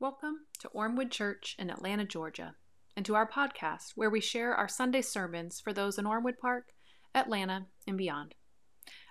Welcome 0.00 0.42
to 0.60 0.68
Ormewood 0.68 1.10
Church 1.10 1.56
in 1.58 1.70
Atlanta, 1.70 2.04
Georgia, 2.04 2.54
and 2.96 3.04
to 3.04 3.16
our 3.16 3.28
podcast 3.28 3.94
where 3.96 4.08
we 4.08 4.20
share 4.20 4.54
our 4.54 4.68
Sunday 4.68 5.02
sermons 5.02 5.58
for 5.58 5.72
those 5.72 5.98
in 5.98 6.06
Ormewood 6.06 6.38
Park, 6.38 6.68
Atlanta, 7.16 7.66
and 7.84 7.98
beyond. 7.98 8.36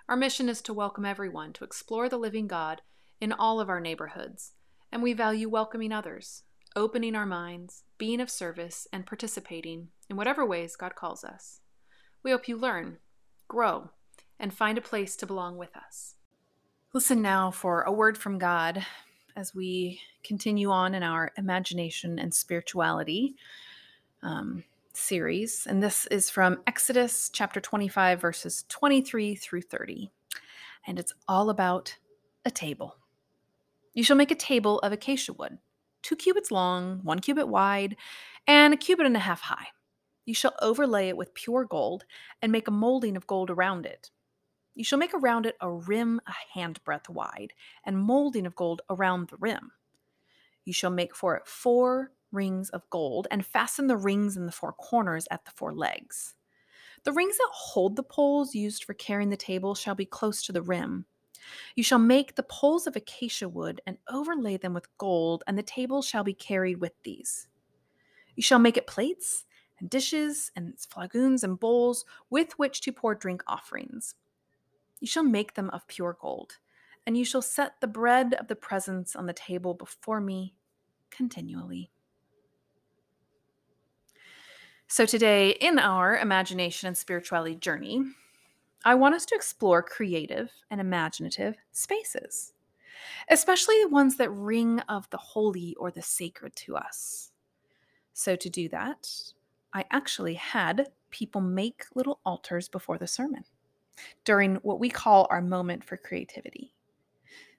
Our 0.08 0.16
mission 0.16 0.48
is 0.48 0.62
to 0.62 0.72
welcome 0.72 1.04
everyone 1.04 1.52
to 1.52 1.64
explore 1.64 2.08
the 2.08 2.16
living 2.16 2.46
God 2.46 2.80
in 3.20 3.34
all 3.34 3.60
of 3.60 3.68
our 3.68 3.80
neighborhoods, 3.80 4.52
and 4.90 5.02
we 5.02 5.12
value 5.12 5.50
welcoming 5.50 5.92
others, 5.92 6.44
opening 6.74 7.14
our 7.14 7.26
minds, 7.26 7.82
being 7.98 8.18
of 8.18 8.30
service, 8.30 8.88
and 8.90 9.04
participating 9.04 9.88
in 10.08 10.16
whatever 10.16 10.46
ways 10.46 10.74
God 10.74 10.94
calls 10.94 11.22
us. 11.22 11.60
We 12.22 12.30
hope 12.30 12.48
you 12.48 12.56
learn, 12.56 12.96
grow, 13.46 13.90
and 14.40 14.54
find 14.54 14.78
a 14.78 14.80
place 14.80 15.16
to 15.16 15.26
belong 15.26 15.58
with 15.58 15.76
us. 15.76 16.14
Listen 16.94 17.20
now 17.20 17.50
for 17.50 17.82
a 17.82 17.92
word 17.92 18.16
from 18.16 18.38
God 18.38 18.86
as 19.38 19.54
we 19.54 20.00
continue 20.24 20.70
on 20.72 20.96
in 20.96 21.04
our 21.04 21.30
imagination 21.38 22.18
and 22.18 22.34
spirituality 22.34 23.36
um, 24.24 24.64
series. 24.94 25.64
And 25.64 25.80
this 25.80 26.06
is 26.06 26.28
from 26.28 26.60
Exodus 26.66 27.30
chapter 27.32 27.60
25, 27.60 28.20
verses 28.20 28.64
23 28.68 29.36
through 29.36 29.62
30. 29.62 30.10
And 30.88 30.98
it's 30.98 31.12
all 31.28 31.50
about 31.50 31.96
a 32.44 32.50
table. 32.50 32.96
You 33.94 34.02
shall 34.02 34.16
make 34.16 34.32
a 34.32 34.36
table 34.36 34.80
of 34.80 34.90
acacia 34.90 35.32
wood, 35.32 35.58
two 36.02 36.16
cubits 36.16 36.50
long, 36.50 36.98
one 37.04 37.20
cubit 37.20 37.46
wide, 37.46 37.96
and 38.48 38.74
a 38.74 38.76
cubit 38.76 39.06
and 39.06 39.16
a 39.16 39.20
half 39.20 39.42
high. 39.42 39.68
You 40.26 40.34
shall 40.34 40.54
overlay 40.60 41.10
it 41.10 41.16
with 41.16 41.34
pure 41.34 41.64
gold 41.64 42.04
and 42.42 42.50
make 42.50 42.66
a 42.66 42.72
molding 42.72 43.16
of 43.16 43.28
gold 43.28 43.50
around 43.50 43.86
it. 43.86 44.10
You 44.78 44.84
shall 44.84 45.00
make 45.00 45.12
around 45.12 45.44
it 45.44 45.56
a 45.60 45.68
rim 45.68 46.20
a 46.24 46.56
handbreadth 46.56 47.08
wide, 47.08 47.52
and 47.84 47.98
molding 47.98 48.46
of 48.46 48.54
gold 48.54 48.80
around 48.88 49.28
the 49.28 49.36
rim. 49.36 49.72
You 50.64 50.72
shall 50.72 50.92
make 50.92 51.16
for 51.16 51.34
it 51.34 51.48
four 51.48 52.12
rings 52.30 52.70
of 52.70 52.88
gold, 52.88 53.26
and 53.28 53.44
fasten 53.44 53.88
the 53.88 53.96
rings 53.96 54.36
in 54.36 54.46
the 54.46 54.52
four 54.52 54.72
corners 54.72 55.26
at 55.32 55.44
the 55.44 55.50
four 55.50 55.74
legs. 55.74 56.36
The 57.02 57.10
rings 57.10 57.38
that 57.38 57.48
hold 57.50 57.96
the 57.96 58.04
poles 58.04 58.54
used 58.54 58.84
for 58.84 58.94
carrying 58.94 59.30
the 59.30 59.36
table 59.36 59.74
shall 59.74 59.96
be 59.96 60.06
close 60.06 60.44
to 60.44 60.52
the 60.52 60.62
rim. 60.62 61.06
You 61.74 61.82
shall 61.82 61.98
make 61.98 62.36
the 62.36 62.44
poles 62.44 62.86
of 62.86 62.94
acacia 62.94 63.48
wood 63.48 63.80
and 63.84 63.98
overlay 64.08 64.58
them 64.58 64.74
with 64.74 64.96
gold, 64.96 65.42
and 65.48 65.58
the 65.58 65.62
table 65.64 66.02
shall 66.02 66.22
be 66.22 66.34
carried 66.34 66.80
with 66.80 66.92
these. 67.02 67.48
You 68.36 68.44
shall 68.44 68.60
make 68.60 68.76
it 68.76 68.86
plates 68.86 69.44
and 69.80 69.90
dishes 69.90 70.52
and 70.54 70.78
flagons 70.78 71.42
and 71.42 71.58
bowls 71.58 72.04
with 72.30 72.52
which 72.60 72.80
to 72.82 72.92
pour 72.92 73.16
drink 73.16 73.42
offerings. 73.48 74.14
You 75.00 75.06
shall 75.06 75.24
make 75.24 75.54
them 75.54 75.70
of 75.70 75.86
pure 75.86 76.16
gold, 76.20 76.58
and 77.06 77.16
you 77.16 77.24
shall 77.24 77.42
set 77.42 77.80
the 77.80 77.86
bread 77.86 78.34
of 78.34 78.48
the 78.48 78.56
presence 78.56 79.14
on 79.14 79.26
the 79.26 79.32
table 79.32 79.74
before 79.74 80.20
me 80.20 80.54
continually. 81.10 81.90
So, 84.88 85.04
today, 85.04 85.50
in 85.50 85.78
our 85.78 86.16
imagination 86.16 86.88
and 86.88 86.96
spirituality 86.96 87.56
journey, 87.56 88.02
I 88.84 88.94
want 88.94 89.14
us 89.14 89.26
to 89.26 89.34
explore 89.34 89.82
creative 89.82 90.50
and 90.70 90.80
imaginative 90.80 91.56
spaces, 91.72 92.54
especially 93.30 93.82
the 93.82 93.88
ones 93.88 94.16
that 94.16 94.30
ring 94.30 94.80
of 94.88 95.08
the 95.10 95.18
holy 95.18 95.74
or 95.78 95.90
the 95.90 96.02
sacred 96.02 96.56
to 96.56 96.76
us. 96.76 97.32
So, 98.14 98.34
to 98.34 98.48
do 98.48 98.68
that, 98.70 99.08
I 99.74 99.84
actually 99.90 100.34
had 100.34 100.88
people 101.10 101.42
make 101.42 101.84
little 101.94 102.20
altars 102.24 102.68
before 102.68 102.98
the 102.98 103.06
sermon 103.06 103.44
during 104.24 104.56
what 104.56 104.80
we 104.80 104.90
call 104.90 105.26
our 105.30 105.42
moment 105.42 105.84
for 105.84 105.96
creativity. 105.96 106.72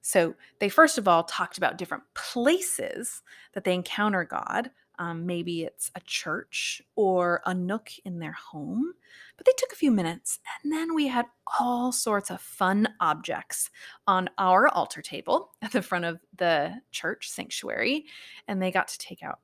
So 0.01 0.35
they 0.59 0.69
first 0.69 0.97
of 0.97 1.07
all 1.07 1.23
talked 1.23 1.57
about 1.57 1.77
different 1.77 2.03
places 2.13 3.21
that 3.53 3.63
they 3.63 3.73
encounter 3.73 4.23
God. 4.23 4.71
Um, 4.97 5.25
maybe 5.25 5.63
it's 5.63 5.91
a 5.95 6.01
church 6.01 6.81
or 6.95 7.41
a 7.45 7.53
nook 7.53 7.89
in 8.03 8.19
their 8.19 8.33
home. 8.33 8.93
But 9.37 9.45
they 9.45 9.53
took 9.57 9.71
a 9.71 9.77
few 9.77 9.91
minutes 9.91 10.39
and 10.63 10.73
then 10.73 10.93
we 10.93 11.07
had 11.07 11.25
all 11.59 11.91
sorts 11.91 12.29
of 12.29 12.41
fun 12.41 12.89
objects 12.99 13.69
on 14.07 14.29
our 14.37 14.67
altar 14.67 15.01
table 15.01 15.51
at 15.61 15.71
the 15.71 15.81
front 15.81 16.05
of 16.05 16.19
the 16.37 16.81
church 16.91 17.29
sanctuary. 17.29 18.05
And 18.47 18.61
they 18.61 18.71
got 18.71 18.89
to 18.89 18.97
take 18.97 19.23
out 19.23 19.39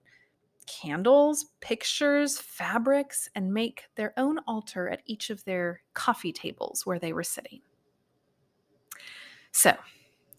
candles, 0.68 1.46
pictures, 1.62 2.38
fabrics, 2.40 3.30
and 3.36 3.54
make 3.54 3.86
their 3.96 4.14
own 4.18 4.40
altar 4.48 4.90
at 4.90 5.02
each 5.06 5.30
of 5.30 5.44
their 5.46 5.82
coffee 5.94 6.34
tables 6.34 6.86
where 6.86 7.00
they 7.00 7.14
were 7.14 7.24
sitting. 7.24 7.62
So, 9.52 9.76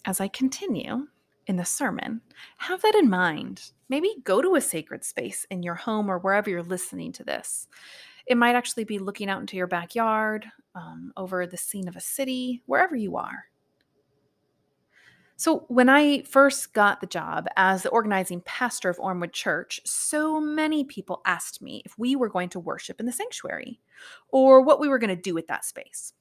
as 0.05 0.21
I 0.21 0.29
continue 0.29 1.09
in 1.47 1.57
the 1.57 1.65
sermon, 1.65 2.21
have 2.59 2.83
that 2.83 2.95
in 2.95 3.09
mind. 3.09 3.71
Maybe 3.89 4.17
go 4.25 4.43
to 4.43 4.57
a 4.57 4.61
sacred 4.61 5.05
space 5.05 5.47
in 5.51 5.63
your 5.63 5.75
home 5.75 6.11
or 6.11 6.19
wherever 6.19 6.51
you're 6.51 6.63
listening 6.63 7.13
to 7.13 7.25
this. 7.25 7.69
It 8.27 8.37
might 8.37 8.57
actually 8.57 8.85
be 8.85 8.99
looking 8.99 9.29
out 9.29 9.41
into 9.41 9.57
your 9.57 9.69
backyard, 9.69 10.47
um, 10.75 11.13
over 11.17 11.47
the 11.47 11.57
scene 11.57 11.89
of 11.89 11.97
a 11.97 12.01
city, 12.01 12.63
wherever 12.67 12.97
you 12.97 13.17
are. 13.17 13.47
So, 15.39 15.67
when 15.69 15.91
I 15.91 16.23
first 16.23 16.73
got 16.73 17.03
the 17.03 17.07
job 17.07 17.47
as 17.57 17.83
the 17.83 17.91
organizing 17.91 18.41
pastor 18.41 18.89
of 18.89 18.99
Ormewood 18.99 19.33
Church, 19.33 19.83
so 19.85 20.41
many 20.41 20.83
people 20.83 21.21
asked 21.27 21.61
me 21.61 21.83
if 21.85 21.99
we 21.99 22.17
were 22.17 22.31
going 22.31 22.49
to 22.51 22.61
worship 22.61 23.01
in 23.01 23.07
the 23.07 23.13
sanctuary 23.13 23.79
or 24.31 24.63
what 24.63 24.81
we 24.81 24.89
were 24.89 24.99
going 24.99 25.15
to 25.15 25.21
do 25.21 25.35
with 25.35 25.47
that 25.49 25.67
space. 25.67 26.15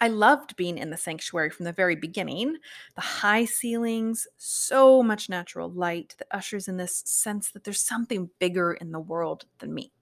I 0.00 0.08
loved 0.08 0.56
being 0.56 0.78
in 0.78 0.90
the 0.90 0.96
sanctuary 0.96 1.50
from 1.50 1.64
the 1.64 1.72
very 1.72 1.94
beginning. 1.94 2.56
The 2.96 3.00
high 3.00 3.44
ceilings, 3.44 4.26
so 4.36 5.00
much 5.00 5.28
natural 5.28 5.70
light 5.70 6.16
that 6.18 6.36
ushers 6.36 6.66
in 6.66 6.76
this 6.76 7.04
sense 7.06 7.52
that 7.52 7.62
there's 7.62 7.80
something 7.80 8.30
bigger 8.40 8.72
in 8.72 8.90
the 8.90 8.98
world 8.98 9.44
than 9.60 9.72
me. 9.72 9.92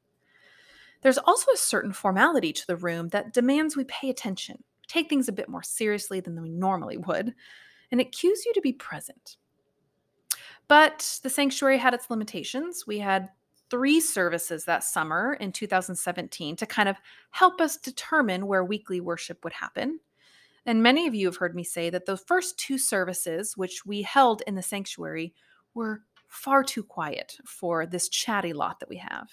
There's 1.03 1.19
also 1.19 1.53
a 1.53 1.59
certain 1.59 1.93
formality 1.93 2.55
to 2.55 2.67
the 2.67 2.77
room 2.77 3.09
that 3.09 3.35
demands 3.35 3.77
we 3.77 3.85
pay 3.85 4.09
attention, 4.09 4.65
take 4.87 5.11
things 5.11 5.29
a 5.29 5.33
bit 5.33 5.51
more 5.51 5.63
seriously 5.63 6.21
than 6.21 6.41
we 6.41 6.49
normally 6.49 6.97
would 6.97 7.35
and 7.93 8.01
it 8.01 8.11
cues 8.11 8.45
you 8.45 8.53
to 8.55 8.61
be 8.61 8.73
present. 8.73 9.37
But 10.67 11.21
the 11.23 11.31
sanctuary 11.31 11.79
had 11.79 11.95
its 11.95 12.11
limitations. 12.11 12.87
We 12.87 12.99
had 12.99 13.29
three 13.71 14.01
services 14.01 14.65
that 14.65 14.83
summer 14.83 15.35
in 15.35 15.53
2017 15.53 16.57
to 16.57 16.67
kind 16.67 16.89
of 16.89 16.97
help 17.31 17.61
us 17.61 17.77
determine 17.77 18.47
where 18.47 18.65
weekly 18.65 19.01
worship 19.01 19.45
would 19.45 19.53
happen. 19.53 20.01
And 20.67 20.83
many 20.83 21.07
of 21.07 21.15
you 21.15 21.27
have 21.27 21.37
heard 21.37 21.55
me 21.55 21.65
say 21.65 21.91
that 21.91 22.07
the 22.07 22.17
first 22.17 22.59
two 22.59 22.79
services, 22.79 23.57
which 23.57 23.85
we 23.85 24.03
held 24.03 24.43
in 24.47 24.55
the 24.55 24.63
sanctuary, 24.63 25.35
were 25.75 26.03
far 26.29 26.65
too 26.65 26.83
quiet 26.83 27.37
for 27.45 27.85
this 27.85 28.09
chatty 28.09 28.53
lot 28.53 28.81
that 28.81 28.89
we 28.89 28.97
have 28.97 29.29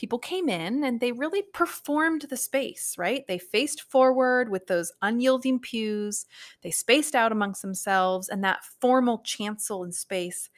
people 0.00 0.18
came 0.18 0.48
in 0.48 0.82
and 0.82 0.98
they 0.98 1.12
really 1.12 1.42
performed 1.52 2.22
the 2.30 2.36
space, 2.36 2.94
right? 2.96 3.26
They 3.28 3.36
faced 3.36 3.82
forward 3.82 4.48
with 4.48 4.66
those 4.66 4.90
unyielding 5.02 5.58
pews, 5.58 6.24
they 6.62 6.70
spaced 6.70 7.14
out 7.14 7.32
amongst 7.32 7.60
themselves, 7.60 8.30
and 8.30 8.42
that 8.42 8.64
formal 8.80 9.18
chancel 9.18 9.84
and 9.84 9.94
space 9.94 10.48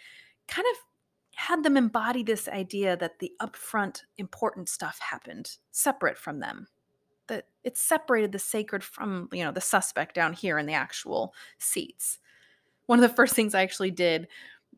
kind 0.46 0.64
of 0.70 0.76
had 1.34 1.64
them 1.64 1.76
embody 1.76 2.22
this 2.22 2.46
idea 2.46 2.96
that 2.96 3.18
the 3.18 3.32
upfront 3.40 4.02
important 4.16 4.68
stuff 4.68 5.00
happened 5.00 5.56
separate 5.72 6.18
from 6.18 6.38
them 6.38 6.68
that 7.26 7.46
it 7.64 7.76
separated 7.76 8.30
the 8.30 8.38
sacred 8.38 8.84
from 8.84 9.28
you 9.32 9.42
know 9.42 9.50
the 9.50 9.60
suspect 9.60 10.14
down 10.14 10.34
here 10.34 10.58
in 10.58 10.66
the 10.66 10.74
actual 10.74 11.32
seats 11.58 12.18
one 12.84 13.02
of 13.02 13.08
the 13.08 13.16
first 13.16 13.34
things 13.34 13.54
i 13.54 13.62
actually 13.62 13.90
did 13.90 14.28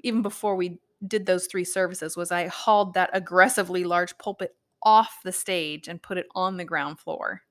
even 0.05 0.23
before 0.23 0.55
we 0.55 0.79
did 1.07 1.27
those 1.27 1.47
three 1.47 1.65
services 1.65 2.17
was 2.17 2.33
I 2.33 2.47
hauled 2.47 2.95
that 2.95 3.11
aggressively 3.13 3.85
large 3.85 4.17
pulpit 4.19 4.55
off 4.83 5.21
the 5.25 5.33
stage 5.33 5.89
and 5.89 6.03
put 6.03 6.19
it 6.19 6.27
on 6.35 6.57
the 6.57 6.65
ground 6.65 6.99
floor. 6.99 7.43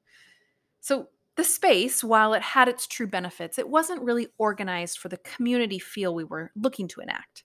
So 0.81 1.07
the 1.35 1.43
space, 1.43 2.03
while 2.03 2.33
it 2.33 2.43
had 2.43 2.67
its 2.67 2.85
true 2.85 3.07
benefits, 3.07 3.57
it 3.57 3.67
wasn't 3.67 4.03
really 4.03 4.27
organized 4.37 4.99
for 4.99 5.09
the 5.09 5.17
community 5.17 5.79
feel 5.79 6.13
we 6.13 6.23
were 6.23 6.51
looking 6.55 6.87
to 6.89 7.01
enact. 7.01 7.43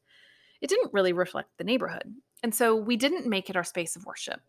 It 0.60 0.68
didn't 0.68 0.92
really 0.92 1.12
reflect 1.12 1.50
the 1.56 1.64
neighborhood. 1.64 2.14
And 2.42 2.54
so 2.54 2.76
we 2.76 2.96
didn't 2.96 3.26
make 3.26 3.50
it 3.50 3.56
our 3.56 3.64
space 3.64 3.96
of 3.96 4.04
worship. 4.04 4.40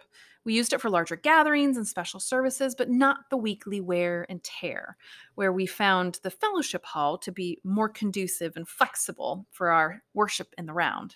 We 0.45 0.53
used 0.53 0.73
it 0.73 0.81
for 0.81 0.89
larger 0.89 1.15
gatherings 1.15 1.77
and 1.77 1.87
special 1.87 2.19
services, 2.19 2.75
but 2.75 2.89
not 2.89 3.29
the 3.29 3.37
weekly 3.37 3.81
wear 3.81 4.25
and 4.29 4.43
tear, 4.43 4.97
where 5.35 5.51
we 5.51 5.65
found 5.65 6.19
the 6.21 6.31
fellowship 6.31 6.85
hall 6.85 7.17
to 7.19 7.31
be 7.31 7.59
more 7.63 7.89
conducive 7.89 8.53
and 8.55 8.67
flexible 8.67 9.47
for 9.51 9.69
our 9.71 10.03
worship 10.13 10.53
in 10.57 10.65
the 10.65 10.73
round. 10.73 11.15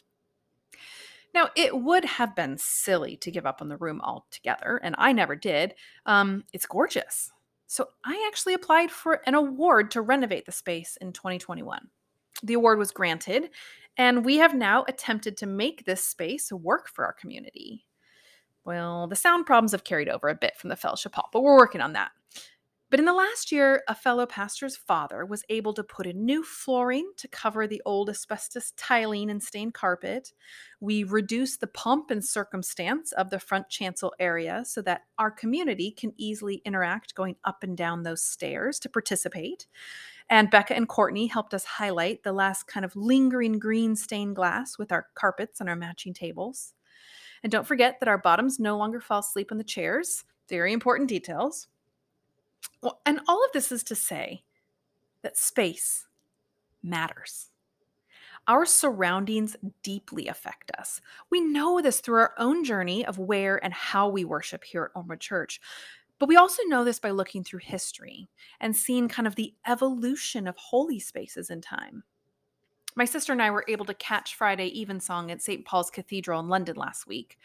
Now, 1.34 1.50
it 1.56 1.76
would 1.76 2.06
have 2.06 2.36
been 2.36 2.58
silly 2.58 3.18
to 3.18 3.32
give 3.32 3.46
up 3.46 3.62
on 3.62 3.70
the 3.70 3.78
room 3.78 4.02
altogether, 4.02 4.80
and 4.84 4.96
I 4.98 5.14
never 5.14 5.36
did. 5.36 5.74
Um, 6.06 6.44
it's 6.54 6.66
gorgeous. 6.66 7.32
So 7.66 7.88
I 8.06 8.24
actually 8.28 8.54
applied 8.54 8.92
for 8.92 9.22
an 9.26 9.34
award 9.34 9.90
to 9.92 10.02
renovate 10.02 10.46
the 10.46 10.52
space 10.52 10.96
in 11.02 11.12
2021. 11.12 11.88
The 12.44 12.54
award 12.54 12.78
was 12.78 12.92
granted, 12.92 13.50
and 13.98 14.24
we 14.24 14.38
have 14.38 14.54
now 14.54 14.86
attempted 14.88 15.38
to 15.38 15.48
make 15.48 15.86
this 15.86 16.06
space 16.06 16.52
work 16.52 16.88
for 16.88 17.06
our 17.06 17.14
community. 17.14 17.86
Well, 18.66 19.08
the 19.08 19.16
sound 19.16 19.46
problems 19.46 19.72
have 19.72 19.84
carried 19.84 20.10
over 20.10 20.30
a 20.30 20.36
bit 20.36 20.56
from 20.58 20.70
the 20.70 20.76
fellowship 20.76 21.16
hall, 21.16 21.30
but 21.34 21.42
we're 21.42 21.58
working 21.58 21.82
on 21.82 21.94
that. 21.94 22.12
But 22.94 23.00
in 23.00 23.08
the 23.08 23.14
last 23.16 23.52
year, 23.52 23.82
a 23.88 23.96
fellow 23.96 24.28
pastor's 24.28 24.76
father 24.76 25.26
was 25.26 25.44
able 25.50 25.74
to 25.74 25.84
put 25.84 26.06
in 26.06 26.26
new 26.26 26.44
flooring 26.44 27.12
to 27.18 27.28
cover 27.28 27.66
the 27.66 27.82
old 27.88 28.08
asbestos 28.08 28.72
tiling 28.78 29.32
and 29.32 29.42
stained 29.42 29.74
carpet. 29.74 30.32
We 30.80 31.04
reduced 31.04 31.60
the 31.60 31.66
pomp 31.66 32.12
and 32.12 32.24
circumstance 32.24 33.12
of 33.14 33.32
the 33.32 33.40
front 33.40 33.68
chancel 33.68 34.14
area 34.20 34.62
so 34.64 34.84
that 34.84 35.06
our 35.18 35.32
community 35.32 35.90
can 35.90 36.14
easily 36.18 36.62
interact 36.66 37.16
going 37.16 37.36
up 37.46 37.64
and 37.64 37.76
down 37.76 38.04
those 38.04 38.22
stairs 38.22 38.78
to 38.82 38.90
participate. 38.90 39.66
And 40.30 40.52
Becca 40.52 40.76
and 40.76 40.88
Courtney 40.88 41.26
helped 41.26 41.56
us 41.56 41.66
highlight 41.66 42.22
the 42.22 42.32
last 42.32 42.68
kind 42.68 42.86
of 42.86 42.96
lingering 42.96 43.58
green 43.58 43.96
stained 43.96 44.36
glass 44.36 44.78
with 44.78 44.92
our 44.92 45.08
carpets 45.16 45.60
and 45.60 45.68
our 45.68 45.76
matching 45.76 46.14
tables. 46.14 46.76
And 47.42 47.52
don't 47.52 47.66
forget 47.66 48.00
that 48.02 48.08
our 48.08 48.20
bottoms 48.20 48.60
no 48.60 48.78
longer 48.78 49.02
fall 49.02 49.22
asleep 49.22 49.52
on 49.52 49.58
the 49.58 49.64
chairs. 49.64 50.26
Very 50.48 50.74
important 50.74 51.10
details. 51.10 51.70
Well, 52.82 53.02
and 53.06 53.20
all 53.28 53.44
of 53.44 53.52
this 53.54 53.72
is 53.72 53.84
to 53.86 53.96
say 53.96 54.44
that 55.22 55.38
space 55.38 56.08
matters. 56.82 57.50
Our 58.48 58.66
surroundings 58.66 59.56
deeply 59.84 60.28
affect 60.28 60.72
us. 60.78 61.00
We 61.30 61.40
know 61.40 61.82
this 61.82 62.02
through 62.02 62.20
our 62.20 62.34
own 62.38 62.66
journey 62.66 63.06
of 63.06 63.18
where 63.18 63.64
and 63.64 63.74
how 63.74 64.10
we 64.10 64.26
worship 64.26 64.66
here 64.66 64.84
at 64.84 65.00
Ormewood 65.00 65.22
Church. 65.22 65.62
But 66.20 66.28
we 66.28 66.36
also 66.36 66.62
know 66.68 66.84
this 66.84 67.00
by 67.00 67.12
looking 67.12 67.44
through 67.44 67.62
history 67.64 68.30
and 68.60 68.76
seeing 68.76 69.08
kind 69.08 69.28
of 69.28 69.36
the 69.36 69.54
evolution 69.66 70.48
of 70.48 70.56
holy 70.58 71.00
spaces 71.00 71.50
in 71.50 71.62
time. 71.62 72.04
My 72.96 73.06
sister 73.06 73.32
and 73.32 73.42
I 73.42 73.50
were 73.50 73.66
able 73.68 73.86
to 73.86 73.94
catch 73.96 74.36
Friday 74.36 74.82
Evensong 74.82 75.32
at 75.32 75.42
St. 75.42 75.66
Paul's 75.66 75.90
Cathedral 75.90 76.40
in 76.40 76.48
London 76.48 76.76
last 76.76 77.08
week. 77.08 77.38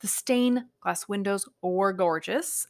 The 0.00 0.08
stained 0.08 0.64
glass 0.80 1.08
windows 1.08 1.48
were 1.62 1.92
gorgeous. 1.92 2.66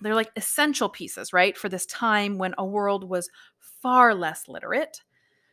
They're 0.00 0.14
like 0.14 0.30
essential 0.36 0.88
pieces, 0.88 1.32
right, 1.32 1.56
for 1.56 1.68
this 1.68 1.84
time 1.86 2.38
when 2.38 2.54
a 2.56 2.64
world 2.64 3.08
was 3.08 3.28
far 3.58 4.14
less 4.14 4.48
literate. 4.48 5.02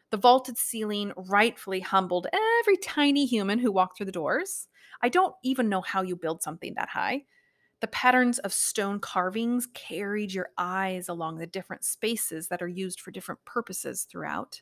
The 0.10 0.18
vaulted 0.18 0.58
ceiling 0.58 1.12
rightfully 1.18 1.82
humbled 1.82 2.28
every 2.62 2.78
tiny 2.78 3.26
human 3.26 3.60
who 3.60 3.74
walked 3.74 3.98
through 3.98 4.06
the 4.06 4.12
doors. 4.14 4.68
I 5.02 5.10
don't 5.10 5.36
even 5.44 5.68
know 5.68 5.82
how 5.82 6.02
you 6.02 6.16
build 6.16 6.42
something 6.42 6.74
that 6.76 6.90
high. 6.90 7.26
The 7.82 7.88
patterns 7.88 8.40
of 8.40 8.54
stone 8.54 9.00
carvings 9.00 9.68
carried 9.74 10.34
your 10.34 10.50
eyes 10.58 11.10
along 11.10 11.38
the 11.38 11.46
different 11.46 11.84
spaces 11.84 12.48
that 12.48 12.62
are 12.62 12.68
used 12.68 13.02
for 13.02 13.12
different 13.12 13.44
purposes 13.44 14.08
throughout. 14.10 14.62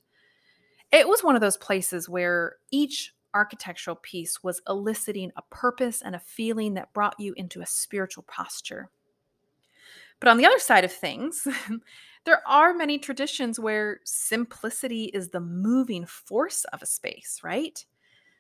It 0.92 1.08
was 1.08 1.24
one 1.24 1.36
of 1.36 1.42
those 1.42 1.58
places 1.58 2.10
where 2.10 2.56
each 2.72 3.14
architectural 3.36 3.98
piece 3.98 4.42
was 4.42 4.62
eliciting 4.68 5.32
a 5.36 5.42
purpose 5.52 6.02
and 6.02 6.16
a 6.16 6.20
feeling 6.20 6.74
that 6.74 6.94
brought 6.94 7.20
you 7.20 7.34
into 7.38 7.62
a 7.62 7.66
spiritual 7.68 8.24
posture. 8.24 8.90
But 10.20 10.30
on 10.30 10.38
the 10.38 10.46
other 10.46 10.60
side 10.60 10.86
of 10.86 10.92
things, 10.92 11.46
there 12.26 12.42
are 12.48 12.74
many 12.74 12.98
traditions 12.98 13.60
where 13.60 14.00
simplicity 14.06 15.06
is 15.06 15.30
the 15.30 15.42
moving 15.42 16.06
force 16.06 16.64
of 16.66 16.82
a 16.82 16.86
space, 16.86 17.42
right? 17.44 17.86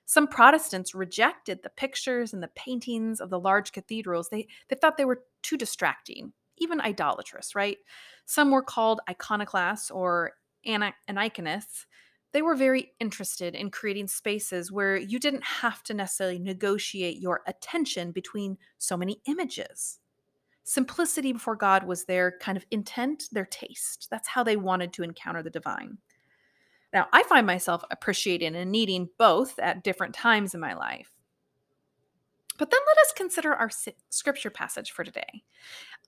Some 0.05 0.27
Protestants 0.27 0.95
rejected 0.95 1.61
the 1.61 1.69
pictures 1.69 2.33
and 2.33 2.41
the 2.41 2.49
paintings 2.49 3.19
of 3.19 3.29
the 3.29 3.39
large 3.39 3.71
cathedrals. 3.71 4.29
They, 4.29 4.47
they 4.69 4.75
thought 4.75 4.97
they 4.97 5.05
were 5.05 5.23
too 5.41 5.57
distracting, 5.57 6.31
even 6.57 6.79
idolatrous, 6.79 7.55
right? 7.55 7.77
Some 8.25 8.51
were 8.51 8.61
called 8.61 9.01
iconoclasts 9.09 9.91
or 9.91 10.33
aniconists, 10.65 11.85
they 12.35 12.41
were 12.41 12.55
very 12.55 12.91
interested 12.99 13.55
in 13.55 13.71
creating 13.71 14.09
spaces 14.09 14.69
where 14.69 14.97
you 14.97 15.19
didn't 15.19 15.45
have 15.45 15.81
to 15.81 15.93
necessarily 15.93 16.37
negotiate 16.37 17.17
your 17.17 17.39
attention 17.47 18.11
between 18.11 18.57
so 18.77 18.97
many 18.97 19.21
images. 19.25 19.99
Simplicity 20.65 21.31
before 21.31 21.55
God 21.55 21.85
was 21.85 22.03
their 22.03 22.37
kind 22.41 22.57
of 22.57 22.65
intent, 22.71 23.23
their 23.31 23.45
taste. 23.45 24.09
That's 24.11 24.27
how 24.27 24.43
they 24.43 24.57
wanted 24.57 24.91
to 24.91 25.03
encounter 25.03 25.43
the 25.43 25.49
divine. 25.49 25.97
Now, 26.91 27.07
I 27.13 27.23
find 27.23 27.47
myself 27.47 27.85
appreciating 27.89 28.53
and 28.53 28.69
needing 28.69 29.07
both 29.17 29.57
at 29.57 29.85
different 29.85 30.13
times 30.13 30.53
in 30.53 30.59
my 30.59 30.73
life. 30.73 31.13
But 32.57 32.69
then 32.69 32.81
let 32.85 32.97
us 32.97 33.13
consider 33.15 33.53
our 33.53 33.69
scripture 34.09 34.49
passage 34.49 34.91
for 34.91 35.05
today. 35.05 35.43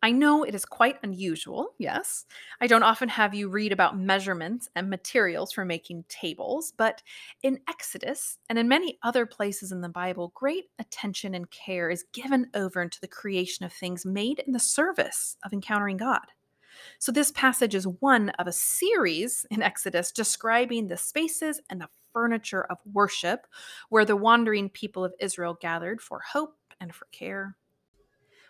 I 0.04 0.12
know 0.12 0.44
it 0.44 0.54
is 0.54 0.66
quite 0.66 0.98
unusual, 1.02 1.74
yes. 1.80 2.26
I 2.62 2.68
don't 2.68 2.84
often 2.84 3.10
have 3.10 3.34
you 3.34 3.50
read 3.50 3.72
about 3.72 3.98
measurements 3.98 4.70
and 4.76 4.90
materials 4.90 5.52
for 5.52 5.66
making 5.66 6.06
tables, 6.08 6.74
but 6.78 7.02
in 7.42 7.60
Exodus 7.68 8.38
and 8.48 8.60
in 8.60 8.68
many 8.68 9.00
other 9.02 9.26
places 9.26 9.72
in 9.72 9.82
the 9.82 9.90
Bible, 9.90 10.32
great 10.36 10.66
attention 10.78 11.34
and 11.34 11.50
care 11.50 11.90
is 11.90 12.06
given 12.14 12.48
over 12.54 12.82
into 12.82 13.02
the 13.02 13.08
creation 13.08 13.66
of 13.66 13.74
things 13.74 14.06
made 14.06 14.40
in 14.46 14.54
the 14.54 14.60
service 14.60 15.38
of 15.44 15.52
encountering 15.52 15.98
God. 15.98 16.28
So, 17.00 17.12
this 17.12 17.32
passage 17.32 17.74
is 17.74 17.88
one 17.88 18.30
of 18.32 18.46
a 18.46 18.52
series 18.52 19.48
in 19.50 19.64
Exodus 19.64 20.12
describing 20.12 20.88
the 20.88 20.98
spaces 20.98 21.60
and 21.72 21.82
the 21.82 21.90
furniture 22.14 22.66
of 22.66 22.78
worship 22.94 23.48
where 23.90 24.06
the 24.06 24.16
wandering 24.16 24.70
people 24.70 25.04
of 25.04 25.14
Israel 25.20 25.58
gathered 25.60 26.02
for 26.02 26.20
hope 26.20 26.56
and 26.80 26.94
for 26.94 27.08
care. 27.12 27.56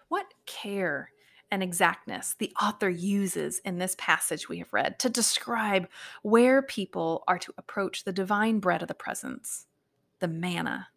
What 0.09 0.33
care 0.45 1.11
and 1.51 1.63
exactness 1.63 2.35
the 2.39 2.51
author 2.61 2.89
uses 2.89 3.59
in 3.59 3.77
this 3.77 3.95
passage 3.97 4.49
we 4.49 4.59
have 4.59 4.73
read 4.73 4.99
to 4.99 5.09
describe 5.09 5.87
where 6.21 6.61
people 6.61 7.23
are 7.27 7.39
to 7.39 7.53
approach 7.57 8.03
the 8.03 8.11
divine 8.11 8.59
bread 8.59 8.81
of 8.81 8.87
the 8.87 8.93
presence, 8.93 9.65
the 10.19 10.27
manna. 10.27 10.87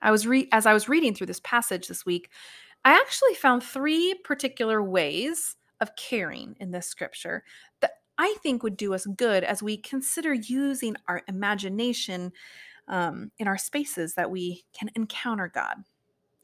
I 0.00 0.10
was 0.10 0.26
re- 0.26 0.48
as 0.52 0.66
I 0.66 0.74
was 0.74 0.88
reading 0.88 1.14
through 1.14 1.26
this 1.26 1.40
passage 1.40 1.88
this 1.88 2.06
week, 2.06 2.30
I 2.84 2.92
actually 2.92 3.34
found 3.34 3.62
three 3.62 4.14
particular 4.24 4.82
ways 4.82 5.56
of 5.80 5.96
caring 5.96 6.56
in 6.60 6.70
this 6.70 6.86
scripture 6.86 7.44
that 7.80 7.92
I 8.16 8.36
think 8.42 8.62
would 8.62 8.76
do 8.76 8.94
us 8.94 9.06
good 9.06 9.44
as 9.44 9.62
we 9.62 9.76
consider 9.76 10.34
using 10.34 10.96
our 11.06 11.22
imagination 11.28 12.32
um, 12.88 13.30
in 13.38 13.46
our 13.46 13.58
spaces 13.58 14.14
that 14.14 14.30
we 14.30 14.64
can 14.72 14.90
encounter 14.94 15.50
God. 15.52 15.84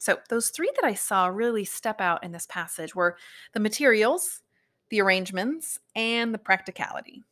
So, 0.05 0.19
those 0.29 0.49
three 0.49 0.71
that 0.75 0.85
I 0.85 0.93
saw 0.93 1.25
really 1.25 1.65
step 1.65 1.99
out 1.99 2.23
in 2.23 2.31
this 2.31 2.45
passage 2.45 2.93
were 2.93 3.17
the 3.53 3.59
materials, 3.59 4.43
the 4.91 5.01
arrangements, 5.01 5.79
and 5.95 6.31
the 6.31 6.37
practicality. 6.37 7.23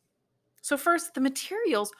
So, 0.60 0.76
first, 0.76 1.14
the 1.14 1.20
materials, 1.20 1.92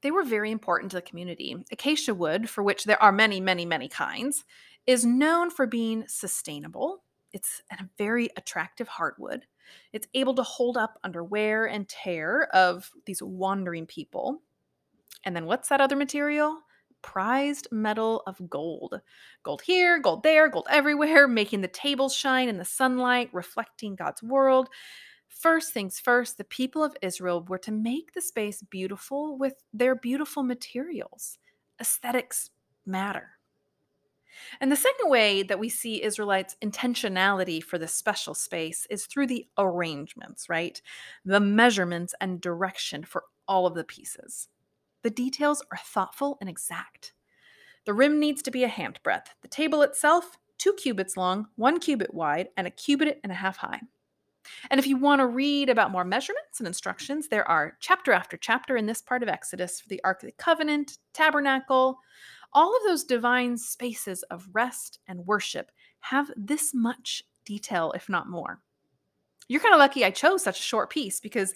they 0.00 0.10
were 0.10 0.24
very 0.24 0.50
important 0.50 0.90
to 0.92 0.96
the 0.96 1.02
community. 1.02 1.54
Acacia 1.70 2.14
wood, 2.14 2.48
for 2.48 2.62
which 2.62 2.84
there 2.84 3.02
are 3.02 3.12
many, 3.12 3.42
many, 3.42 3.66
many 3.66 3.88
kinds, 3.88 4.44
is 4.86 5.04
known 5.04 5.50
for 5.50 5.66
being 5.66 6.04
sustainable. 6.08 7.02
It's 7.34 7.60
a 7.70 7.84
very 7.98 8.30
attractive 8.38 8.88
hardwood. 8.88 9.44
It's 9.92 10.08
able 10.14 10.34
to 10.36 10.42
hold 10.42 10.78
up 10.78 10.98
under 11.04 11.22
wear 11.22 11.66
and 11.66 11.86
tear 11.86 12.44
of 12.54 12.90
these 13.04 13.22
wandering 13.22 13.84
people. 13.84 14.40
And 15.24 15.36
then 15.36 15.44
what's 15.44 15.68
that 15.68 15.82
other 15.82 15.94
material? 15.94 16.62
Prized 17.02 17.68
metal 17.70 18.22
of 18.26 18.48
gold. 18.48 19.00
Gold 19.42 19.62
here, 19.62 19.98
gold 19.98 20.22
there, 20.22 20.48
gold 20.48 20.66
everywhere, 20.70 21.28
making 21.28 21.60
the 21.60 21.68
tables 21.68 22.14
shine 22.14 22.48
in 22.48 22.58
the 22.58 22.64
sunlight, 22.64 23.30
reflecting 23.32 23.94
God's 23.94 24.22
world. 24.22 24.68
First 25.28 25.72
things 25.72 25.98
first, 25.98 26.38
the 26.38 26.44
people 26.44 26.84
of 26.84 26.96
Israel 27.02 27.44
were 27.48 27.58
to 27.58 27.72
make 27.72 28.12
the 28.12 28.20
space 28.20 28.62
beautiful 28.62 29.36
with 29.38 29.54
their 29.72 29.94
beautiful 29.94 30.42
materials. 30.42 31.38
Aesthetics 31.80 32.50
matter. 32.86 33.30
And 34.60 34.70
the 34.70 34.76
second 34.76 35.10
way 35.10 35.42
that 35.42 35.58
we 35.58 35.68
see 35.68 36.02
Israelites' 36.02 36.56
intentionality 36.62 37.62
for 37.62 37.78
this 37.78 37.94
special 37.94 38.34
space 38.34 38.86
is 38.90 39.06
through 39.06 39.26
the 39.26 39.46
arrangements, 39.58 40.48
right? 40.48 40.80
The 41.24 41.40
measurements 41.40 42.14
and 42.20 42.40
direction 42.40 43.04
for 43.04 43.24
all 43.48 43.66
of 43.66 43.74
the 43.74 43.84
pieces. 43.84 44.48
The 45.02 45.10
details 45.10 45.62
are 45.70 45.78
thoughtful 45.84 46.38
and 46.40 46.48
exact. 46.48 47.12
The 47.86 47.94
rim 47.94 48.20
needs 48.20 48.42
to 48.42 48.50
be 48.50 48.64
a 48.64 48.68
handbreadth. 48.68 49.26
The 49.42 49.48
table 49.48 49.82
itself, 49.82 50.38
two 50.58 50.72
cubits 50.74 51.16
long, 51.16 51.48
one 51.56 51.80
cubit 51.80 52.14
wide, 52.14 52.48
and 52.56 52.66
a 52.66 52.70
cubit 52.70 53.18
and 53.22 53.32
a 53.32 53.36
half 53.36 53.56
high. 53.56 53.80
And 54.70 54.78
if 54.78 54.86
you 54.86 54.96
want 54.96 55.20
to 55.20 55.26
read 55.26 55.68
about 55.68 55.90
more 55.90 56.04
measurements 56.04 56.58
and 56.58 56.66
instructions, 56.66 57.28
there 57.28 57.48
are 57.48 57.76
chapter 57.80 58.12
after 58.12 58.36
chapter 58.36 58.76
in 58.76 58.86
this 58.86 59.02
part 59.02 59.22
of 59.22 59.28
Exodus 59.28 59.80
for 59.80 59.88
the 59.88 60.00
Ark 60.04 60.22
of 60.22 60.26
the 60.26 60.32
Covenant, 60.32 60.98
tabernacle, 61.12 61.98
all 62.52 62.76
of 62.76 62.82
those 62.84 63.04
divine 63.04 63.56
spaces 63.56 64.22
of 64.24 64.48
rest 64.52 64.98
and 65.08 65.26
worship 65.26 65.72
have 66.00 66.30
this 66.36 66.72
much 66.74 67.22
detail, 67.44 67.92
if 67.96 68.08
not 68.08 68.28
more. 68.28 68.60
You're 69.48 69.60
kind 69.60 69.74
of 69.74 69.80
lucky 69.80 70.04
I 70.04 70.10
chose 70.10 70.42
such 70.42 70.60
a 70.60 70.62
short 70.62 70.90
piece 70.90 71.20
because 71.20 71.54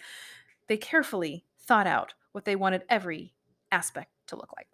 they 0.68 0.76
carefully 0.76 1.44
thought 1.60 1.86
out 1.86 2.14
what 2.32 2.44
they 2.44 2.56
wanted 2.56 2.82
every 2.88 3.34
aspect 3.76 4.10
to 4.28 4.36
look 4.36 4.52
like. 4.56 4.68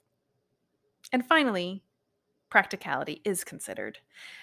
And 1.13 1.27
finally, 1.27 1.83
practicality 2.51 3.21
is 3.25 3.43
considered. 3.43 3.99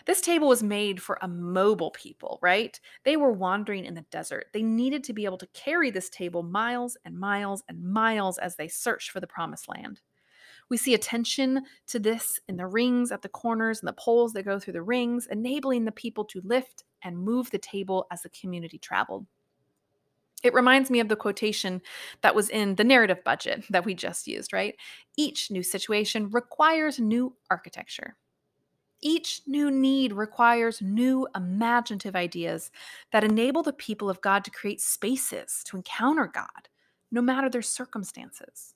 This 0.05 0.19
table 0.19 0.49
was 0.49 0.61
made 0.61 1.01
for 1.01 1.17
a 1.21 1.27
mobile 1.27 1.91
people, 1.91 2.39
right? 2.41 2.77
They 3.05 3.15
were 3.15 3.31
wandering 3.31 3.85
in 3.85 3.93
the 3.93 4.05
desert. 4.11 4.47
They 4.51 4.63
needed 4.63 5.03
to 5.05 5.13
be 5.13 5.23
able 5.23 5.37
to 5.37 5.47
carry 5.53 5.91
this 5.91 6.09
table 6.09 6.43
miles 6.43 6.97
and 7.05 7.17
miles 7.17 7.63
and 7.69 7.81
miles 7.83 8.37
as 8.37 8.55
they 8.55 8.67
searched 8.67 9.11
for 9.11 9.21
the 9.21 9.27
promised 9.27 9.69
land. 9.69 10.01
We 10.69 10.77
see 10.77 10.93
attention 10.93 11.63
to 11.87 11.99
this 11.99 12.39
in 12.49 12.57
the 12.57 12.67
rings 12.67 13.11
at 13.11 13.21
the 13.21 13.29
corners 13.29 13.79
and 13.79 13.87
the 13.87 13.93
poles 13.93 14.33
that 14.33 14.43
go 14.43 14.59
through 14.59 14.73
the 14.73 14.81
rings, 14.81 15.27
enabling 15.31 15.85
the 15.85 15.91
people 15.91 16.25
to 16.25 16.41
lift 16.43 16.83
and 17.03 17.17
move 17.17 17.49
the 17.49 17.57
table 17.59 18.07
as 18.11 18.23
the 18.23 18.29
community 18.29 18.77
traveled. 18.77 19.25
It 20.43 20.53
reminds 20.53 20.89
me 20.89 20.99
of 20.99 21.09
the 21.09 21.15
quotation 21.15 21.81
that 22.21 22.35
was 22.35 22.49
in 22.49 22.75
the 22.75 22.83
narrative 22.83 23.23
budget 23.23 23.65
that 23.69 23.85
we 23.85 23.93
just 23.93 24.27
used, 24.27 24.53
right? 24.53 24.75
Each 25.17 25.51
new 25.51 25.63
situation 25.63 26.29
requires 26.29 26.99
new 26.99 27.35
architecture. 27.49 28.15
Each 29.01 29.41
new 29.47 29.71
need 29.71 30.11
requires 30.11 30.81
new 30.81 31.27
imaginative 31.35 32.15
ideas 32.15 32.69
that 33.11 33.23
enable 33.23 33.63
the 33.63 33.73
people 33.73 34.09
of 34.09 34.21
God 34.21 34.43
to 34.43 34.51
create 34.51 34.81
spaces 34.81 35.63
to 35.67 35.77
encounter 35.77 36.27
God, 36.27 36.69
no 37.11 37.21
matter 37.21 37.49
their 37.49 37.61
circumstances. 37.61 38.73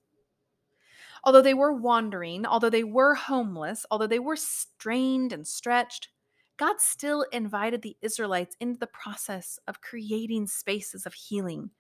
Although 1.26 1.42
they 1.42 1.54
were 1.54 1.74
wandering, 1.74 2.46
although 2.46 2.70
they 2.70 2.84
were 2.84 3.16
homeless, 3.16 3.86
although 3.92 4.08
they 4.08 4.20
were 4.20 4.36
strained 4.36 5.34
and 5.34 5.48
stretched, 5.48 6.10
God 6.58 6.80
still 6.80 7.26
invited 7.32 7.82
the 7.82 7.98
Israelites 8.02 8.56
into 8.60 8.80
the 8.80 8.88
process 8.88 9.60
of 9.68 9.82
creating 9.82 10.48
spaces 10.48 11.06
of 11.06 11.14
healing 11.14 11.72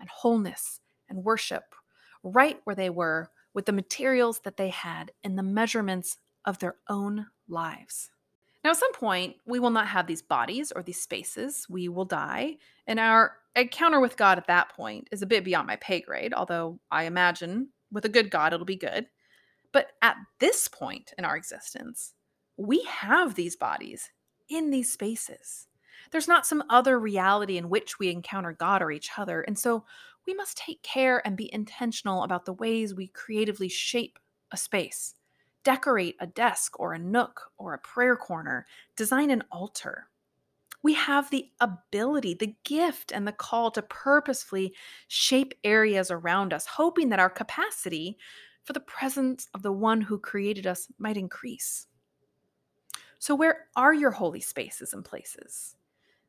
and 0.00 0.08
wholeness 0.08 0.80
and 1.08 1.24
worship 1.24 1.74
right 2.22 2.60
where 2.64 2.76
they 2.76 2.90
were 2.90 3.30
with 3.54 3.66
the 3.66 3.72
materials 3.72 4.40
that 4.40 4.56
they 4.56 4.68
had 4.68 5.12
and 5.22 5.38
the 5.38 5.42
measurements 5.42 6.18
of 6.44 6.58
their 6.58 6.74
own 6.88 7.26
lives. 7.48 8.10
Now, 8.64 8.70
at 8.70 8.76
some 8.78 8.92
point, 8.94 9.36
we 9.46 9.60
will 9.60 9.70
not 9.70 9.86
have 9.86 10.08
these 10.08 10.22
bodies 10.22 10.72
or 10.74 10.82
these 10.82 11.00
spaces. 11.00 11.66
We 11.70 11.88
will 11.88 12.04
die. 12.04 12.56
And 12.88 12.98
our 12.98 13.36
encounter 13.54 14.00
with 14.00 14.16
God 14.16 14.38
at 14.38 14.48
that 14.48 14.70
point 14.70 15.08
is 15.12 15.22
a 15.22 15.26
bit 15.26 15.44
beyond 15.44 15.68
my 15.68 15.76
pay 15.76 16.00
grade, 16.00 16.34
although 16.34 16.80
I 16.90 17.04
imagine 17.04 17.68
with 17.92 18.04
a 18.04 18.10
good 18.10 18.30
God, 18.30 18.52
it'll 18.52 18.66
be 18.66 18.76
good. 18.76 19.06
But 19.72 19.92
at 20.02 20.16
this 20.40 20.66
point 20.66 21.12
in 21.16 21.24
our 21.24 21.36
existence, 21.36 22.14
we 22.56 22.82
have 22.84 23.34
these 23.34 23.56
bodies 23.56 24.10
in 24.48 24.70
these 24.70 24.92
spaces. 24.92 25.68
There's 26.10 26.28
not 26.28 26.46
some 26.46 26.62
other 26.70 26.98
reality 26.98 27.58
in 27.58 27.68
which 27.68 27.98
we 27.98 28.10
encounter 28.10 28.52
God 28.52 28.82
or 28.82 28.90
each 28.90 29.10
other. 29.18 29.42
And 29.42 29.58
so 29.58 29.84
we 30.26 30.34
must 30.34 30.56
take 30.56 30.82
care 30.82 31.24
and 31.26 31.36
be 31.36 31.52
intentional 31.52 32.22
about 32.22 32.44
the 32.44 32.52
ways 32.52 32.94
we 32.94 33.08
creatively 33.08 33.68
shape 33.68 34.18
a 34.52 34.56
space 34.56 35.14
decorate 35.66 36.14
a 36.20 36.26
desk 36.28 36.78
or 36.78 36.92
a 36.92 36.98
nook 36.98 37.50
or 37.58 37.74
a 37.74 37.78
prayer 37.78 38.14
corner, 38.14 38.64
design 38.94 39.32
an 39.32 39.42
altar. 39.50 40.06
We 40.84 40.94
have 40.94 41.28
the 41.28 41.50
ability, 41.58 42.34
the 42.34 42.54
gift, 42.62 43.10
and 43.10 43.26
the 43.26 43.32
call 43.32 43.72
to 43.72 43.82
purposefully 43.82 44.76
shape 45.08 45.54
areas 45.64 46.08
around 46.08 46.52
us, 46.52 46.66
hoping 46.66 47.08
that 47.08 47.18
our 47.18 47.28
capacity 47.28 48.16
for 48.62 48.74
the 48.74 48.80
presence 48.80 49.48
of 49.54 49.62
the 49.62 49.72
one 49.72 50.02
who 50.02 50.20
created 50.20 50.68
us 50.68 50.86
might 50.98 51.16
increase. 51.16 51.88
So, 53.26 53.34
where 53.34 53.66
are 53.74 53.92
your 53.92 54.12
holy 54.12 54.38
spaces 54.38 54.92
and 54.92 55.04
places? 55.04 55.74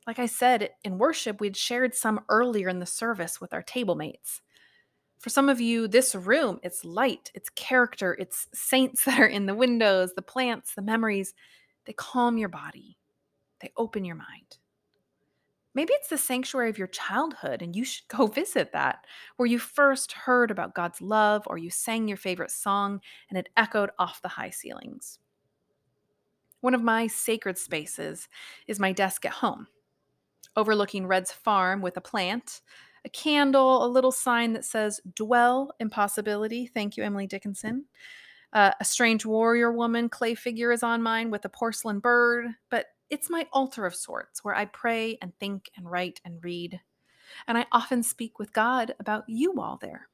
Like 0.08 0.18
I 0.18 0.26
said, 0.26 0.72
in 0.84 0.98
worship, 0.98 1.40
we'd 1.40 1.56
shared 1.56 1.94
some 1.94 2.22
earlier 2.28 2.70
in 2.70 2.80
the 2.80 2.88
service 2.88 3.40
with 3.40 3.54
our 3.54 3.62
table 3.62 3.94
mates. 3.94 4.42
For 5.20 5.30
some 5.30 5.48
of 5.48 5.62
you, 5.62 5.88
this 5.88 6.16
room, 6.16 6.60
it's 6.64 6.84
light, 6.84 7.30
it's 7.36 7.52
character, 7.52 8.18
it's 8.20 8.48
saints 8.52 9.04
that 9.06 9.20
are 9.20 9.28
in 9.28 9.46
the 9.46 9.54
windows, 9.54 10.16
the 10.16 10.24
plants, 10.24 10.74
the 10.74 10.82
memories. 10.82 11.36
They 11.86 11.94
calm 11.94 12.40
your 12.40 12.50
body, 12.50 12.98
they 13.62 13.72
open 13.78 14.04
your 14.04 14.16
mind. 14.16 14.58
Maybe 15.76 15.94
it's 15.94 16.10
the 16.10 16.18
sanctuary 16.18 16.72
of 16.72 16.80
your 16.80 16.88
childhood, 16.88 17.62
and 17.62 17.76
you 17.76 17.86
should 17.86 18.08
go 18.08 18.26
visit 18.42 18.72
that, 18.74 19.06
where 19.36 19.46
you 19.46 19.60
first 19.60 20.14
heard 20.14 20.50
about 20.50 20.74
God's 20.74 21.00
love, 21.00 21.44
or 21.46 21.60
you 21.60 21.70
sang 21.70 22.08
your 22.08 22.18
favorite 22.18 22.50
song 22.50 23.02
and 23.30 23.38
it 23.38 23.50
echoed 23.56 23.92
off 24.00 24.20
the 24.24 24.30
high 24.30 24.50
ceilings. 24.50 25.20
One 26.68 26.74
of 26.74 26.84
my 26.84 27.08
sacred 27.08 27.58
spaces 27.58 28.28
is 28.68 28.78
my 28.78 28.92
desk 28.92 29.24
at 29.24 29.32
home, 29.32 29.68
overlooking 30.58 31.08
Red's 31.08 31.32
farm 31.32 31.82
with 31.82 31.96
a 31.96 32.02
plant, 32.02 32.60
a 33.06 33.10
candle, 33.10 33.86
a 33.86 33.88
little 33.88 34.12
sign 34.12 34.52
that 34.52 34.66
says 34.66 35.00
Dwell 35.16 35.72
in 35.80 35.90
Possibility. 35.90 36.68
Thank 36.68 36.98
you, 36.98 37.06
Emily 37.06 37.26
Dickinson. 37.26 37.86
Uh, 38.52 38.72
a 38.82 38.84
strange 38.84 39.26
warrior 39.26 39.72
woman 39.72 40.10
clay 40.10 40.36
figure 40.36 40.74
is 40.74 40.84
on 40.84 41.02
mine 41.02 41.32
with 41.32 41.46
a 41.46 41.50
porcelain 41.50 42.00
bird, 42.00 42.48
but 42.70 42.88
it's 43.10 43.30
my 43.30 43.48
altar 43.54 43.86
of 43.86 43.96
sorts 43.96 44.44
where 44.44 44.54
I 44.54 44.66
pray 44.66 45.18
and 45.22 45.32
think 45.40 45.70
and 45.78 45.90
write 45.90 46.20
and 46.26 46.44
read. 46.44 46.82
And 47.48 47.58
I 47.58 47.66
often 47.72 48.04
speak 48.04 48.40
with 48.40 48.52
God 48.52 48.94
about 49.00 49.24
you 49.30 49.54
all 49.62 49.80
there. 49.82 50.10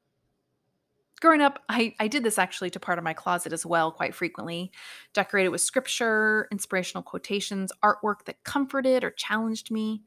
Growing 1.24 1.40
up, 1.40 1.62
I, 1.70 1.94
I 1.98 2.06
did 2.06 2.22
this 2.22 2.38
actually 2.38 2.68
to 2.68 2.78
part 2.78 2.98
of 2.98 3.04
my 3.04 3.14
closet 3.14 3.54
as 3.54 3.64
well, 3.64 3.90
quite 3.90 4.14
frequently. 4.14 4.70
Decorated 5.14 5.48
with 5.48 5.62
scripture, 5.62 6.46
inspirational 6.52 7.02
quotations, 7.02 7.72
artwork 7.82 8.26
that 8.26 8.44
comforted 8.44 9.02
or 9.02 9.10
challenged 9.10 9.70
me. 9.70 10.02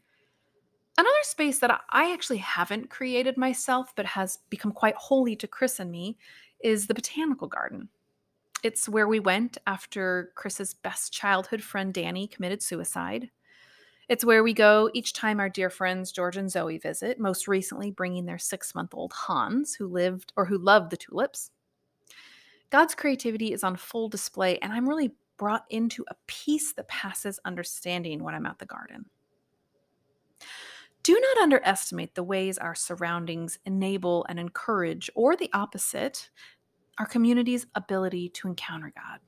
Another 0.96 1.18
space 1.24 1.58
that 1.58 1.82
I 1.90 2.14
actually 2.14 2.38
haven't 2.38 2.92
created 2.92 3.36
myself, 3.36 3.94
but 3.96 4.06
has 4.06 4.38
become 4.52 4.72
quite 4.72 4.94
holy 4.94 5.36
to 5.38 5.48
Chris 5.48 5.80
and 5.80 5.90
me, 5.90 6.20
is 6.64 6.86
the 6.86 6.94
botanical 6.94 7.48
garden. 7.48 7.90
It's 8.62 8.88
where 8.88 9.08
we 9.08 9.20
went 9.20 9.58
after 9.66 10.32
Chris's 10.36 10.76
best 10.76 11.14
childhood 11.14 11.64
friend 11.64 11.96
Danny 11.96 12.28
committed 12.28 12.62
suicide. 12.62 13.32
It's 14.10 14.24
where 14.24 14.42
we 14.42 14.54
go 14.54 14.90
each 14.94 15.12
time 15.12 15.40
our 15.40 15.50
dear 15.50 15.70
friends 15.70 16.14
George 16.14 16.38
and 16.38 16.50
Zoe 16.50 16.78
visit, 16.78 17.20
most 17.20 17.48
recently 17.48 17.92
bringing 17.92 18.26
their 18.26 18.38
six 18.38 18.74
month 18.74 18.94
old 18.94 19.12
Hans, 19.12 19.76
who 19.76 19.88
lived 19.88 20.32
or 20.38 20.46
who 20.46 20.58
loved 20.58 20.92
the 20.92 20.98
tulips. 20.98 21.52
God's 22.70 22.96
creativity 22.96 23.52
is 23.52 23.64
on 23.64 23.76
full 23.76 24.08
display, 24.08 24.60
and 24.60 24.72
I'm 24.72 24.88
really 24.88 25.14
brought 25.38 25.66
into 25.70 26.06
a 26.10 26.16
peace 26.26 26.74
that 26.74 26.88
passes 26.88 27.40
understanding 27.44 28.24
when 28.24 28.34
I'm 28.34 28.46
at 28.46 28.60
the 28.60 28.66
garden. 28.66 29.06
Do 31.04 31.14
not 31.14 31.44
underestimate 31.44 32.16
the 32.16 32.24
ways 32.24 32.58
our 32.58 32.76
surroundings 32.76 33.60
enable 33.66 34.26
and 34.30 34.40
encourage, 34.40 35.10
or 35.16 35.36
the 35.36 35.50
opposite, 35.54 36.30
our 36.98 37.06
community's 37.06 37.68
ability 37.76 38.30
to 38.30 38.48
encounter 38.48 38.92
God. 38.96 39.20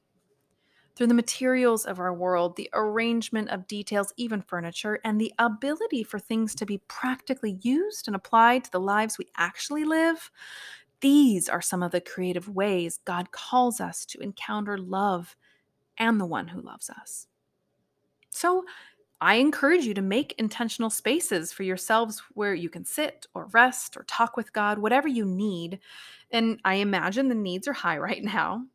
Through 1.00 1.08
the 1.08 1.14
materials 1.14 1.86
of 1.86 1.98
our 1.98 2.14
world, 2.14 2.58
the 2.58 2.70
arrangement 2.74 3.52
of 3.52 3.68
details, 3.68 4.12
even 4.18 4.42
furniture, 4.42 5.00
and 5.06 5.18
the 5.18 5.34
ability 5.40 6.04
for 6.04 6.20
things 6.20 6.54
to 6.56 6.66
be 6.66 6.80
practically 6.90 7.58
used 7.62 8.08
and 8.08 8.18
applied 8.18 8.66
to 8.66 8.72
the 8.74 8.82
lives 8.82 9.18
we 9.18 9.30
actually 9.38 9.86
live, 9.86 10.30
these 11.00 11.48
are 11.48 11.62
some 11.62 11.82
of 11.84 11.92
the 11.92 12.02
creative 12.02 12.50
ways 12.50 13.00
God 13.06 13.32
calls 13.32 13.80
us 13.80 14.06
to 14.08 14.20
encounter 14.20 14.78
love 14.78 15.38
and 15.98 16.20
the 16.20 16.26
one 16.26 16.50
who 16.50 16.60
loves 16.60 16.90
us. 16.90 17.28
So, 18.30 18.66
I 19.22 19.36
encourage 19.36 19.86
you 19.86 19.94
to 19.94 20.02
make 20.02 20.36
intentional 20.38 20.90
spaces 20.90 21.54
for 21.54 21.64
yourselves 21.64 22.22
where 22.34 22.54
you 22.54 22.70
can 22.70 22.84
sit 22.84 23.26
or 23.34 23.46
rest 23.54 23.96
or 23.96 24.04
talk 24.04 24.36
with 24.36 24.52
God, 24.52 24.80
whatever 24.80 25.08
you 25.08 25.24
need. 25.24 25.80
And 26.30 26.60
I 26.66 26.76
imagine 26.76 27.30
the 27.30 27.36
needs 27.36 27.70
are 27.70 27.74
high 27.74 28.00
right 28.00 28.22
now. 28.22 28.66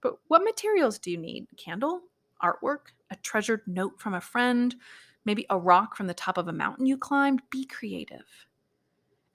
But 0.00 0.18
what 0.28 0.44
materials 0.44 0.98
do 0.98 1.10
you 1.10 1.18
need? 1.18 1.46
Candle, 1.56 2.02
artwork, 2.42 2.92
a 3.10 3.16
treasured 3.16 3.62
note 3.66 4.00
from 4.00 4.14
a 4.14 4.20
friend, 4.20 4.74
maybe 5.24 5.46
a 5.50 5.58
rock 5.58 5.96
from 5.96 6.06
the 6.06 6.14
top 6.14 6.38
of 6.38 6.48
a 6.48 6.52
mountain 6.52 6.86
you 6.86 6.96
climbed? 6.96 7.42
Be 7.50 7.64
creative. 7.64 8.26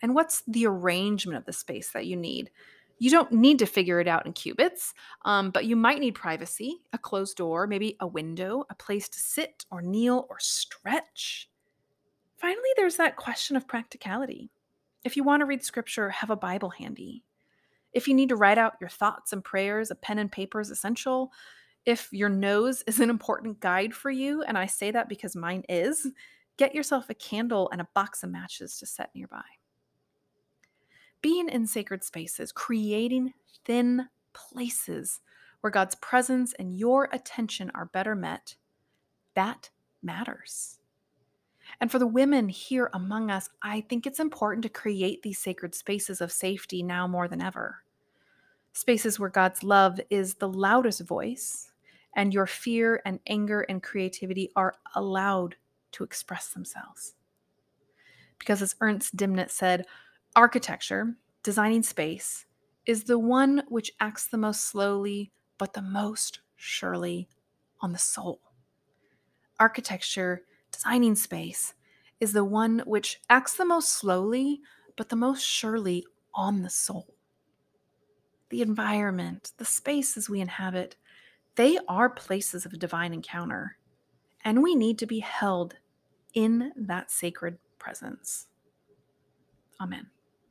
And 0.01 0.15
what's 0.15 0.43
the 0.47 0.65
arrangement 0.65 1.37
of 1.37 1.45
the 1.45 1.53
space 1.53 1.91
that 1.91 2.05
you 2.05 2.15
need? 2.15 2.51
You 2.99 3.09
don't 3.09 3.31
need 3.31 3.59
to 3.59 3.65
figure 3.65 3.99
it 3.99 4.07
out 4.07 4.25
in 4.25 4.33
cubits, 4.33 4.93
um, 5.25 5.49
but 5.51 5.65
you 5.65 5.75
might 5.75 5.99
need 5.99 6.15
privacy, 6.15 6.81
a 6.93 6.97
closed 6.97 7.37
door, 7.37 7.67
maybe 7.67 7.97
a 7.99 8.07
window, 8.07 8.65
a 8.69 8.75
place 8.75 9.09
to 9.09 9.19
sit 9.19 9.65
or 9.71 9.81
kneel 9.81 10.25
or 10.29 10.37
stretch. 10.39 11.49
Finally, 12.37 12.69
there's 12.75 12.97
that 12.97 13.15
question 13.15 13.55
of 13.55 13.67
practicality. 13.67 14.49
If 15.03 15.17
you 15.17 15.23
want 15.23 15.41
to 15.41 15.45
read 15.45 15.63
scripture, 15.63 16.09
have 16.09 16.29
a 16.29 16.35
Bible 16.35 16.69
handy. 16.69 17.23
If 17.93 18.07
you 18.07 18.13
need 18.13 18.29
to 18.29 18.35
write 18.35 18.57
out 18.57 18.73
your 18.79 18.89
thoughts 18.89 19.33
and 19.33 19.43
prayers, 19.43 19.91
a 19.91 19.95
pen 19.95 20.19
and 20.19 20.31
paper 20.31 20.59
is 20.59 20.71
essential. 20.71 21.31
If 21.85 22.09
your 22.11 22.29
nose 22.29 22.83
is 22.87 22.99
an 22.99 23.09
important 23.09 23.59
guide 23.59 23.93
for 23.93 24.11
you, 24.11 24.43
and 24.43 24.57
I 24.57 24.65
say 24.65 24.91
that 24.91 25.09
because 25.09 25.35
mine 25.35 25.63
is, 25.69 26.07
get 26.57 26.75
yourself 26.75 27.09
a 27.09 27.13
candle 27.13 27.69
and 27.71 27.81
a 27.81 27.87
box 27.93 28.23
of 28.23 28.31
matches 28.31 28.77
to 28.79 28.85
set 28.85 29.09
nearby 29.15 29.43
being 31.23 31.49
in 31.49 31.65
sacred 31.65 32.03
spaces, 32.03 32.51
creating 32.51 33.33
thin 33.65 34.09
places 34.33 35.21
where 35.61 35.71
God's 35.71 35.95
presence 35.95 36.53
and 36.59 36.77
your 36.77 37.09
attention 37.11 37.71
are 37.73 37.85
better 37.85 38.13
met, 38.13 38.55
that 39.33 39.71
matters. 40.03 40.77
And 41.79 41.89
for 41.89 41.97
the 41.97 42.05
women 42.05 42.49
here 42.49 42.89
among 42.93 43.31
us, 43.31 43.49
I 43.63 43.81
think 43.81 44.05
it's 44.05 44.19
important 44.19 44.63
to 44.63 44.69
create 44.69 45.23
these 45.23 45.39
sacred 45.39 45.73
spaces 45.73 46.19
of 46.19 46.31
safety 46.31 46.83
now 46.83 47.07
more 47.07 47.29
than 47.29 47.41
ever. 47.41 47.82
Spaces 48.73 49.19
where 49.19 49.29
God's 49.29 49.63
love 49.63 49.99
is 50.09 50.35
the 50.35 50.49
loudest 50.49 51.01
voice, 51.01 51.71
and 52.15 52.33
your 52.33 52.47
fear 52.47 53.01
and 53.05 53.19
anger 53.27 53.61
and 53.61 53.81
creativity 53.81 54.49
are 54.55 54.75
allowed 54.95 55.55
to 55.93 56.03
express 56.03 56.49
themselves. 56.49 57.13
Because 58.39 58.61
as 58.61 58.75
Ernest 58.81 59.15
Dimnet 59.15 59.51
said, 59.51 59.85
Architecture, 60.35 61.15
designing 61.43 61.83
space, 61.83 62.45
is 62.85 63.03
the 63.03 63.19
one 63.19 63.63
which 63.69 63.91
acts 63.99 64.27
the 64.27 64.37
most 64.37 64.61
slowly, 64.61 65.31
but 65.57 65.73
the 65.73 65.81
most 65.81 66.39
surely 66.55 67.29
on 67.79 67.91
the 67.91 67.99
soul. 67.99 68.41
Architecture, 69.59 70.41
designing 70.71 71.15
space, 71.15 71.75
is 72.19 72.33
the 72.33 72.43
one 72.43 72.81
which 72.85 73.21
acts 73.29 73.55
the 73.55 73.65
most 73.65 73.89
slowly, 73.89 74.61
but 74.97 75.09
the 75.09 75.15
most 75.15 75.43
surely 75.43 76.03
on 76.33 76.63
the 76.63 76.69
soul. 76.69 77.12
The 78.53 78.61
environment, 78.61 79.51
the 79.57 79.65
spaces 79.65 80.29
we 80.29 80.39
inhabit, 80.39 80.95
they 81.55 81.79
are 81.87 82.07
places 82.07 82.67
of 82.67 82.77
divine 82.77 83.11
encounter, 83.11 83.77
and 84.45 84.61
we 84.61 84.75
need 84.75 84.99
to 84.99 85.07
be 85.07 85.21
held 85.21 85.73
in 86.35 86.71
that 86.75 87.09
sacred 87.09 87.57
presence. 87.79 88.45
Amen. 89.81 90.05